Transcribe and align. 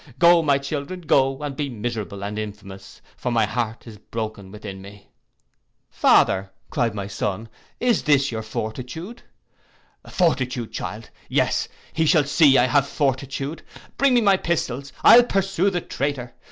Go, 0.17 0.41
my 0.41 0.57
children, 0.57 1.01
go, 1.01 1.43
and 1.43 1.55
be 1.55 1.69
miserable 1.69 2.23
and 2.23 2.39
infamous; 2.39 3.03
for 3.15 3.31
my 3.31 3.45
heart 3.45 3.85
is 3.85 3.99
broken 3.99 4.51
within 4.51 4.81
me!'—'Father,' 4.81 6.49
cried 6.71 6.95
my 6.95 7.05
son, 7.05 7.47
"is 7.79 8.01
this 8.01 8.31
your 8.31 8.41
fortitude?'—'Fortitude, 8.41 10.71
child! 10.71 11.11
Yes, 11.29 11.67
he 11.93 12.07
shall 12.07 12.23
see 12.23 12.57
I 12.57 12.65
have 12.65 12.87
fortitude! 12.87 13.61
Bring 13.99 14.15
me 14.15 14.21
my 14.21 14.37
pistols. 14.37 14.91
I'll 15.03 15.21
pursue 15.21 15.69
the 15.69 15.81
traitor. 15.81 16.33